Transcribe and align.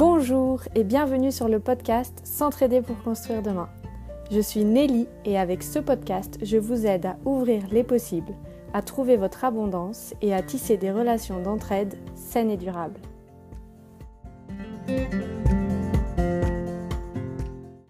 Bonjour 0.00 0.62
et 0.74 0.82
bienvenue 0.82 1.30
sur 1.30 1.46
le 1.46 1.60
podcast 1.60 2.22
S'entraider 2.24 2.80
pour 2.80 2.96
construire 3.02 3.42
demain. 3.42 3.68
Je 4.30 4.40
suis 4.40 4.64
Nelly 4.64 5.06
et 5.26 5.38
avec 5.38 5.62
ce 5.62 5.78
podcast, 5.78 6.38
je 6.40 6.56
vous 6.56 6.86
aide 6.86 7.04
à 7.04 7.18
ouvrir 7.26 7.64
les 7.70 7.84
possibles, 7.84 8.32
à 8.72 8.80
trouver 8.80 9.18
votre 9.18 9.44
abondance 9.44 10.14
et 10.22 10.32
à 10.32 10.40
tisser 10.40 10.78
des 10.78 10.90
relations 10.90 11.42
d'entraide 11.42 11.98
saines 12.14 12.48
et 12.48 12.56
durables. 12.56 12.98